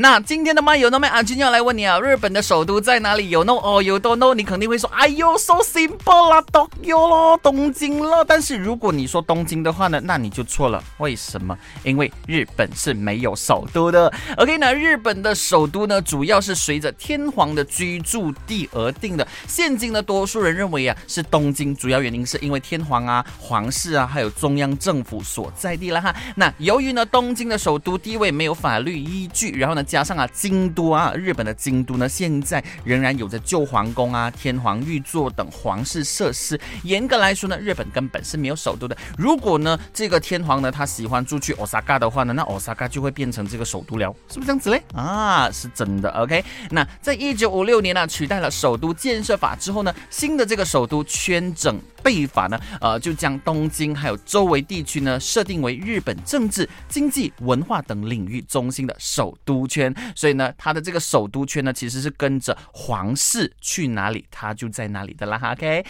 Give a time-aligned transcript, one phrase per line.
[0.00, 3.30] 那今天的麦有 no 麦啊，今天要来问你啊，日本的首都在哪里？
[3.30, 4.32] 有 no 哦，有多 No？
[4.32, 8.24] 你肯定会说，哎呦，so simple 啦，Tokyo 咯，东京咯。
[8.24, 10.80] 但是如果你说东京的话呢，那你就错了。
[10.98, 11.58] 为什么？
[11.82, 14.08] 因为日本是没有首都的。
[14.36, 19.26] OK，那日本的首都呢，主要是随着天皇的居住地而定的。
[19.48, 26.14] 现今呢，多数人认为啊是东京，主要原因是因为天皇啊、皇室啊，还有中央政府所在地了哈。
[26.36, 29.84] 那由于呢，东京的首都地位没有法律依据，然后呢。
[29.88, 36.60] 加上啊，京都啊，日本的京都呢，现在仍然有着旧皇宫啊、天皇御座等皇室设施。
[36.82, 38.94] 严格来说呢，日本根本是没有首都的。
[39.16, 44.82] 如果呢，这个天皇呢，他喜欢住去 Osaka 的话呢，那 Osaka 就会变成这个首都了，是不是这样子嘞？
[44.92, 46.10] 啊，是真的。
[46.10, 59.77] OK，那在一九五六年呢，取代了首都建设法之后呢，新的这个首都圈整备法呢，呃，就将东京还有周围地区呢，设定为日本政治、经济、文化等领域中心的首都圈。
[59.78, 65.38] 圈，所以呢，他的这个首都圈呢，其实是跟着皇室去哪里，他就在哪里的啦。
[65.52, 65.84] OK，